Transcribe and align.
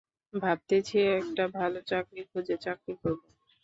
ভাবতেছি 0.33 0.97
একটা 1.19 1.43
ভালো 1.57 1.79
চাকরি 1.89 2.21
খোঁজে 2.29 2.55
চাকরি 2.65 2.93
করবো। 3.01 3.25